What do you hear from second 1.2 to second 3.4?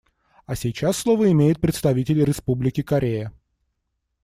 имеет представитель Республики Корея.